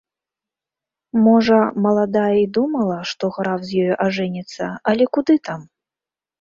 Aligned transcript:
Можа, 1.25 1.59
маладая 1.87 2.33
і 2.45 2.49
думала, 2.59 2.97
што 3.11 3.23
граф 3.37 3.61
з 3.69 3.87
ёю 3.87 3.95
ажэніцца, 4.09 4.63
але 4.93 5.03
куды 5.15 5.41
там. 5.49 5.61